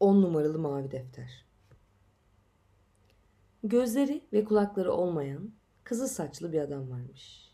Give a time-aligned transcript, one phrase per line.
[0.00, 1.44] On numaralı mavi defter.
[3.62, 5.52] Gözleri ve kulakları olmayan
[5.84, 7.52] kızıl saçlı bir adam varmış.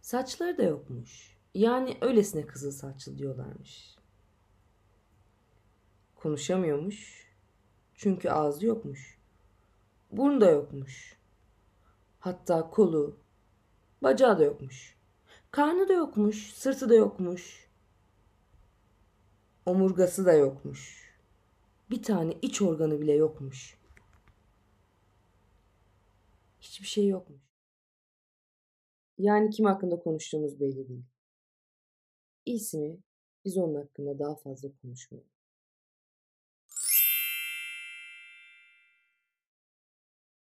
[0.00, 1.38] Saçları da yokmuş.
[1.54, 3.96] Yani öylesine kızıl saçlı diyorlarmış.
[6.14, 7.28] Konuşamıyormuş.
[7.94, 9.18] Çünkü ağzı yokmuş.
[10.12, 11.18] Burnu da yokmuş.
[12.18, 13.16] Hatta kolu,
[14.02, 14.96] bacağı da yokmuş.
[15.50, 17.63] Karnı da yokmuş, sırtı da yokmuş.
[19.66, 21.14] Omurgası da yokmuş.
[21.90, 23.78] Bir tane iç organı bile yokmuş.
[26.60, 27.42] Hiçbir şey yokmuş.
[29.18, 31.04] Yani kim hakkında konuştuğumuz belli değil.
[32.46, 32.98] İyisi mi
[33.44, 35.30] biz onun hakkında daha fazla konuşmayalım.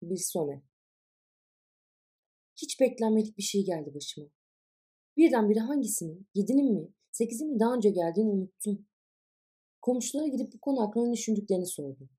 [0.01, 0.63] Bir sone.
[2.55, 4.27] Hiç beklenmedik bir şey geldi başıma.
[5.17, 8.87] Birdenbire hangisinin, yedinin mi, sekizin mi daha önce geldiğini unuttum.
[9.87, 12.09] Komşulara gidip bu konu hakkında düşündüklerini sordum.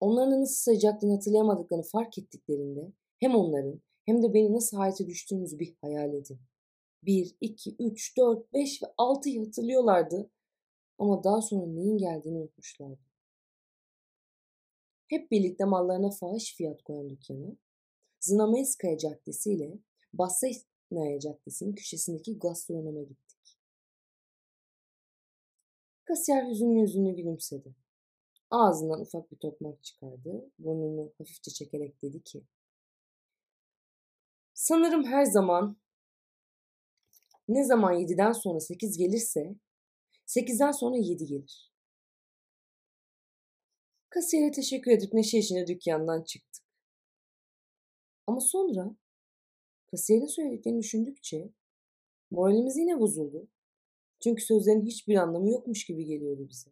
[0.00, 5.76] Onların nasıl sayacaklığını hatırlayamadıklarını fark ettiklerinde hem onların hem de beni nasıl hayata düştüğümüzü bir
[5.80, 6.40] hayal edin.
[7.02, 10.30] 1, 2, 3, 4, 5 ve 6'yı hatırlıyorlardı
[10.98, 13.00] ama daha sonra neyin geldiğini unutmuşlardı.
[15.08, 17.56] Hep birlikte mallarına fahiş fiyat koyan dükkanı,
[18.20, 19.78] Znamenskaya Caddesi ile
[20.12, 23.29] Bassesnaya Caddesi'nin köşesindeki gastronoma gittik.
[26.10, 27.74] Kasiyer hüzünlü hüzünlü gülümsedi.
[28.50, 30.50] Ağzından ufak bir tokmak çıkardı.
[30.58, 32.44] Burnunu hafifçe çekerek dedi ki
[34.54, 35.76] Sanırım her zaman
[37.48, 39.54] ne zaman 7'den sonra 8 gelirse
[40.26, 41.72] 8'den sonra 7 gelir.
[44.08, 46.64] Kasiyere teşekkür edip neşe içinde dükkandan çıktık.
[48.26, 48.96] Ama sonra
[49.90, 51.50] kasiyerin söylediklerini düşündükçe
[52.30, 53.48] moralimiz yine bozuldu.
[54.20, 56.70] Çünkü sözlerin hiçbir anlamı yokmuş gibi geliyordu bize.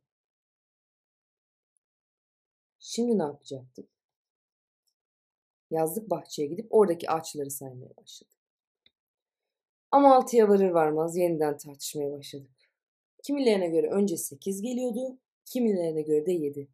[2.78, 3.88] Şimdi ne yapacaktık?
[5.70, 8.38] Yazlık bahçeye gidip oradaki ağaçları saymaya başladık.
[9.90, 12.50] Ama altıya varır varmaz yeniden tartışmaya başladık.
[13.22, 16.68] Kimilerine göre önce sekiz geliyordu, kimilerine göre de yedi.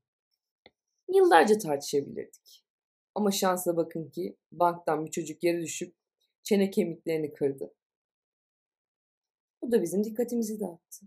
[1.14, 2.64] Yıllarca tartışabilirdik.
[3.14, 5.94] Ama şansla bakın ki banktan bir çocuk yere düşüp
[6.42, 7.74] çene kemiklerini kırdı.
[9.64, 11.06] Bu da bizim dikkatimizi dağıttı.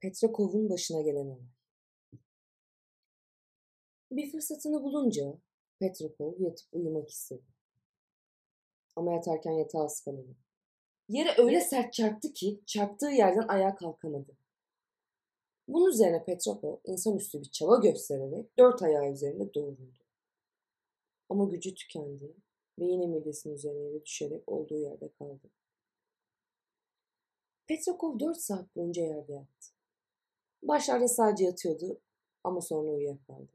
[0.00, 1.46] Petrakov'un başına gelen olay.
[4.10, 5.22] Bir fırsatını bulunca
[5.80, 7.42] Petrakov yatıp uyumak istedi.
[8.96, 10.36] Ama yatarken yatağa ıskaladı.
[11.08, 14.36] Yere öyle sert çarptı ki çarptığı yerden ayağa kalkamadı.
[15.68, 20.04] Bunun üzerine Petrakov insanüstü bir çaba göstererek dört ayağı üzerinde doğruldu.
[21.28, 22.34] Ama gücü tükendi
[22.78, 25.50] ve yine midesinin üzerine düşerek olduğu yerde kaldı.
[27.66, 29.72] Petrakov dört saat boyunca yerde yattı.
[30.62, 32.00] Başlarda sadece yatıyordu
[32.44, 33.52] ama sonra uyuyakaldı.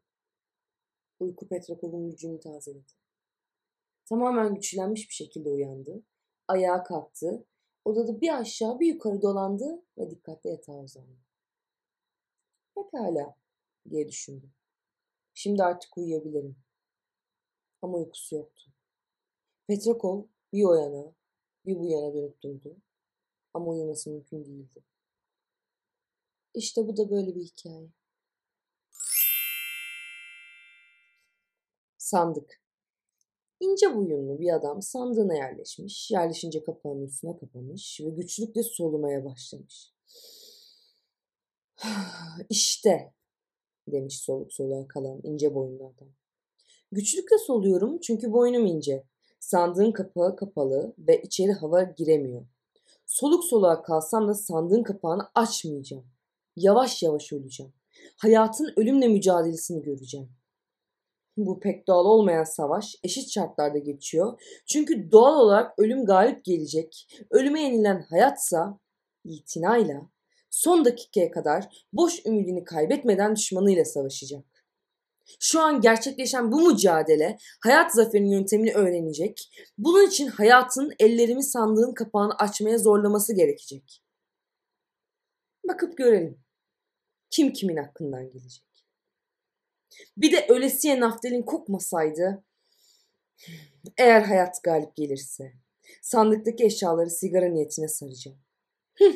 [1.19, 2.91] Uyku Petrakov'un gücünü tazeledi.
[4.05, 6.03] Tamamen güçlenmiş bir şekilde uyandı.
[6.47, 7.45] Ayağa kalktı.
[7.85, 11.17] Odada bir aşağı bir yukarı dolandı ve dikkatle yatağa uzandı.
[12.75, 13.35] Pekala
[13.89, 14.49] diye düşündü.
[15.33, 16.55] Şimdi artık uyuyabilirim.
[17.81, 18.71] Ama uykusu yoktu.
[19.69, 21.13] Petrakov bir o yana
[21.65, 22.77] bir bu yana dönüp durdu.
[23.53, 24.83] Ama uyuması mümkün değildi.
[26.53, 27.89] İşte bu da böyle bir hikaye.
[31.97, 32.63] Sandık.
[33.59, 39.93] İnce boyunlu bir adam sandığına yerleşmiş, yerleşince kapağının üstüne kapamış ve güçlükle solumaya başlamış.
[42.49, 43.13] İşte
[43.87, 46.09] demiş soluk soluğa kalan ince boyunlu adam.
[46.91, 49.09] Güçlükle soluyorum çünkü boynum ince.
[49.39, 52.45] Sandığın kapağı kapalı ve içeri hava giremiyor.
[53.05, 56.05] Soluk soluğa kalsam da sandığın kapağını açmayacağım.
[56.55, 57.73] Yavaş yavaş öleceğim.
[58.17, 60.29] Hayatın ölümle mücadelesini göreceğim.
[61.37, 64.41] Bu pek doğal olmayan savaş eşit şartlarda geçiyor.
[64.65, 67.07] Çünkü doğal olarak ölüm galip gelecek.
[67.31, 68.79] Ölüme yenilen hayatsa
[69.23, 70.01] itinayla
[70.49, 74.58] son dakikaya kadar boş ümidini kaybetmeden düşmanıyla savaşacak.
[75.39, 79.49] Şu an gerçekleşen bu mücadele hayat zaferinin yöntemini öğrenecek.
[79.77, 84.03] Bunun için hayatın ellerimi sandığın kapağını açmaya zorlaması gerekecek.
[85.67, 86.43] Bakıp görelim.
[87.29, 88.63] Kim kimin hakkından gelecek?
[90.17, 92.43] Bir de ölesiye naftalin kokmasaydı.
[93.97, 95.53] Eğer hayat galip gelirse
[96.01, 98.39] sandıktaki eşyaları sigara niyetine saracağım.
[98.97, 99.15] Hıh,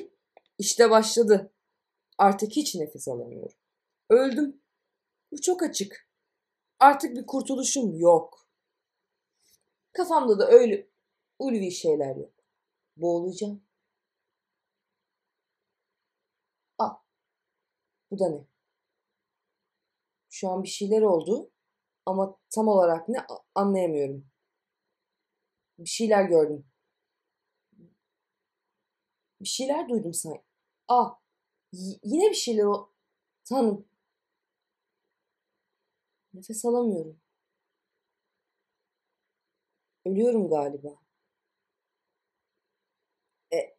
[0.57, 1.53] işte başladı.
[2.17, 3.57] Artık hiç nefes alamıyorum.
[4.09, 4.61] Öldüm.
[5.31, 6.02] Bu çok açık.
[6.83, 8.47] Artık bir kurtuluşum yok.
[9.93, 10.87] Kafamda da öyle
[11.39, 12.33] ulvi şeyler yok.
[12.97, 13.63] Boğulacağım.
[16.77, 17.01] Ah.
[18.11, 18.47] Bu da ne?
[20.29, 21.51] Şu an bir şeyler oldu
[22.05, 23.25] ama tam olarak ne
[23.55, 24.27] anlayamıyorum.
[25.79, 26.65] Bir şeyler gördüm.
[29.41, 30.43] Bir şeyler duydum sanki.
[30.87, 31.19] Ah.
[32.03, 32.93] Yine bir şeyler o.
[33.49, 33.92] Tanrım.
[36.33, 37.19] Nefes alamıyorum.
[40.05, 40.95] Ölüyorum galiba.
[43.53, 43.75] E,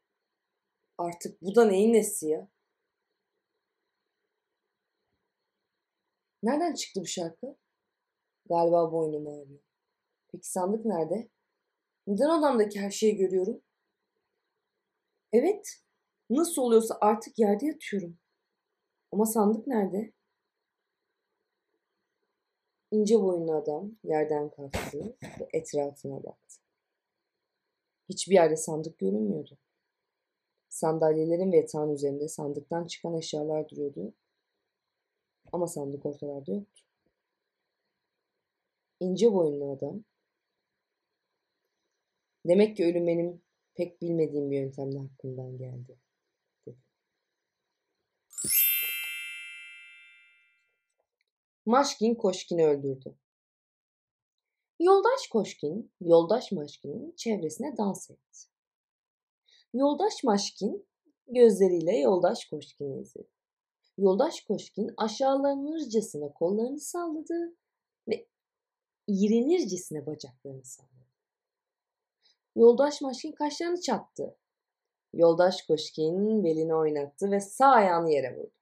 [0.99, 2.49] artık bu da neyin nesi ya?
[6.43, 7.57] Nereden çıktı bu şarkı?
[8.49, 9.61] Galiba boynum ağrıyor.
[10.33, 11.29] Peki sandık nerede?
[12.07, 13.63] Neden odamdaki her şeyi görüyorum?
[15.33, 15.69] Evet,
[16.31, 18.19] nasıl oluyorsa artık yerde yatıyorum.
[19.13, 20.13] Ama sandık nerede?
[22.95, 26.61] İnce boyunlu adam yerden kalktı ve etrafına baktı.
[28.09, 29.59] Hiçbir yerde sandık görünmüyordu.
[30.69, 34.15] Sandalyelerin ve yatağın üzerinde sandıktan çıkan eşyalar duruyordu.
[35.53, 36.83] Ama sandık ortalarda yoktu.
[39.01, 40.05] İnce boyunlu adam.
[42.47, 43.43] Demek ki ölüm benim
[43.75, 45.99] pek bilmediğim bir yöntemle hakkından geldi.
[51.67, 53.19] Maşkin Koşkin'i öldürdü.
[54.81, 58.39] Yoldaş Koşkin, yoldaş Maşkin'in çevresine dans etti.
[59.75, 60.87] Yoldaş Maşkin
[61.27, 63.29] gözleriyle yoldaş Koşkin'i izledi.
[63.99, 67.57] Yoldaş Koşkin aşağılanırcasına kollarını salladı
[68.09, 68.29] ve
[69.07, 71.09] iğrenircesine bacaklarını salladı.
[72.57, 74.37] Yoldaş Maşkin kaşlarını çattı.
[75.13, 78.53] Yoldaş Koşkin belini oynattı ve sağ ayağını yere vurdu.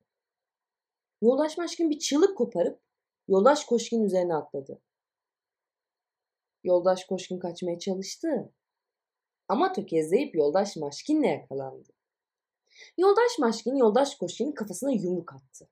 [1.22, 2.91] Yoldaş Maşkin bir çığlık koparıp
[3.28, 4.82] Yoldaş Koşkin üzerine atladı.
[6.64, 8.52] Yoldaş Koşkin kaçmaya çalıştı.
[9.48, 11.88] Ama tökezleyip Yoldaş Maşkin'le yakalandı.
[12.98, 15.68] Yoldaş Maşkin Yoldaş Koşkin'in kafasına yumruk attı.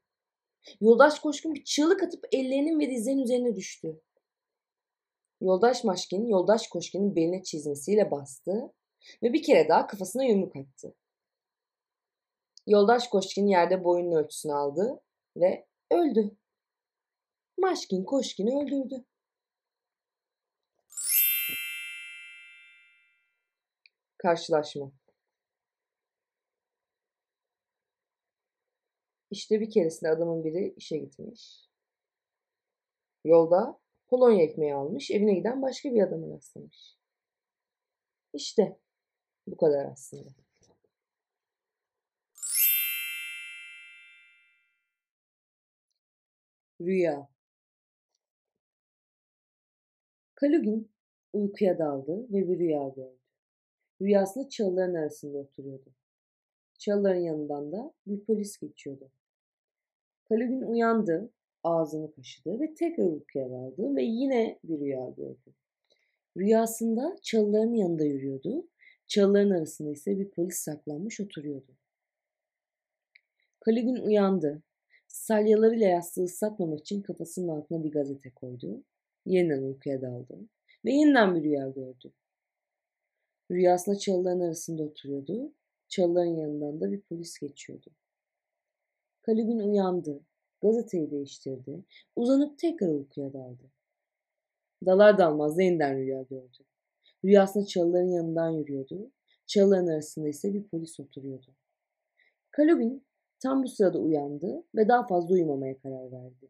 [0.81, 4.00] Yoldaş Koşkin bir çığlık atıp ellerinin ve dizlerinin üzerine düştü.
[5.41, 8.73] Yoldaş Maşkin Yoldaş Koşkin'in beline çizmesiyle bastı
[9.23, 10.94] ve bir kere daha kafasına yumruk attı.
[12.67, 15.00] Yoldaş Koşkin yerde boyunun ölçüsünü aldı
[15.37, 16.37] ve öldü.
[17.61, 19.05] Maşkin Koşkin'i öldürdü.
[24.19, 24.93] Karşılaşma
[29.31, 31.69] İşte bir keresinde adamın biri işe gitmiş.
[33.25, 36.97] Yolda Polonya ekmeği almış, evine giden başka bir adamı rastlamış.
[38.33, 38.79] İşte
[39.47, 40.31] bu kadar aslında.
[46.81, 47.29] Rüya
[50.41, 50.91] Kalugin
[51.33, 53.19] uykuya daldı ve bir rüya gördü.
[54.03, 55.95] Rüyasında çalıların arasında oturuyordu.
[56.79, 59.11] Çalıların yanından da bir polis geçiyordu.
[60.29, 61.31] Kalugin uyandı,
[61.63, 65.55] ağzını kaşıdı ve tekrar uykuya daldı ve yine bir rüya gördü.
[66.37, 68.69] Rüyasında çalıların yanında yürüyordu.
[69.06, 71.77] Çalıların arasında ise bir polis saklanmış oturuyordu.
[73.61, 74.63] Kalugin uyandı.
[75.09, 78.85] Salyalarıyla yastığı ıslatmamak için kafasının altına bir gazete koydu.
[79.27, 80.39] Yeniden uykuya daldı
[80.84, 82.12] ve yeniden bir rüya gördü.
[83.50, 85.53] Rüyasında çalıların arasında oturuyordu.
[85.89, 87.91] Çalıların yanından da bir polis geçiyordu.
[89.22, 90.20] Kalibin uyandı.
[90.62, 91.84] Gazeteyi değiştirdi.
[92.17, 93.70] Uzanıp tekrar uykuya daldı.
[94.86, 96.58] Dalar dalmaz yeniden rüya gördü.
[97.24, 99.10] Rüyasında çalıların yanından yürüyordu.
[99.46, 101.55] Çalıların arasında ise bir polis oturuyordu.
[102.50, 103.05] Kalubin
[103.43, 106.48] tam bu sırada uyandı ve daha fazla uyumamaya karar verdi.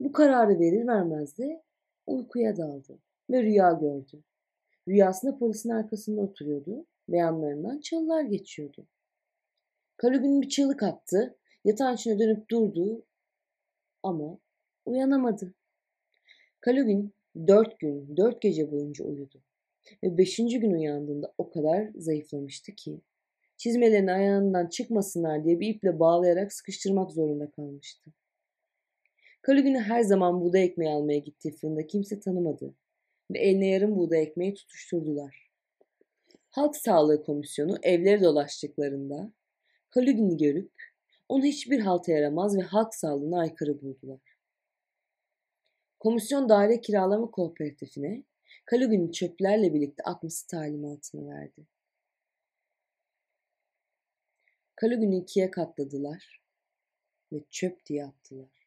[0.00, 1.62] Bu kararı verir vermez de
[2.10, 2.98] uykuya daldı
[3.30, 4.22] ve rüya gördü.
[4.88, 8.86] Rüyasında polisin arkasında oturuyordu ve yanlarından çalılar geçiyordu.
[9.96, 13.04] Kalubin bir çığlık attı, yatağın içine dönüp durdu
[14.02, 14.38] ama
[14.84, 15.54] uyanamadı.
[16.60, 17.14] Kalugin
[17.46, 19.42] dört gün, dört gece boyunca uyudu.
[20.04, 23.00] Ve beşinci gün uyandığında o kadar zayıflamıştı ki
[23.56, 28.10] çizmelerini ayağından çıkmasınlar diye bir iple bağlayarak sıkıştırmak zorunda kalmıştı.
[29.42, 32.74] Kalugin'i her zaman buğday ekmeği almaya gittiği fırında kimse tanımadı
[33.30, 35.50] ve eline yarım buğday ekmeği tutuşturdular.
[36.50, 39.32] Halk Sağlığı Komisyonu evleri dolaştıklarında
[39.90, 40.72] Kalugin'i görüp
[41.28, 44.20] onu hiçbir halta yaramaz ve halk sağlığına aykırı buldular.
[45.98, 48.24] Komisyon daire kiralama kooperatifine
[48.64, 51.66] Kalugin'i çöplerle birlikte atması talimatını verdi.
[54.76, 56.42] Kalugin'i ikiye katladılar
[57.32, 58.59] ve çöp diye attılar.